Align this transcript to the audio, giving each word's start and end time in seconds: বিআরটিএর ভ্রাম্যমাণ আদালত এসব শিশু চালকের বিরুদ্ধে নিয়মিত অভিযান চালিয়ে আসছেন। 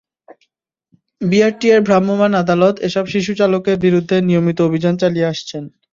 বিআরটিএর 1.21 1.81
ভ্রাম্যমাণ 1.81 2.31
আদালত 2.41 2.75
এসব 2.87 3.05
শিশু 3.13 3.31
চালকের 3.39 3.77
বিরুদ্ধে 3.85 4.17
নিয়মিত 4.27 4.57
অভিযান 4.61 4.95
চালিয়ে 5.01 5.29
আসছেন। 5.31 5.63